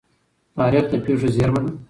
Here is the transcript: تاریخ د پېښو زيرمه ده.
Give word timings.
تاریخ 0.57 0.85
د 0.91 0.93
پېښو 1.05 1.27
زيرمه 1.35 1.59
ده. 1.65 1.71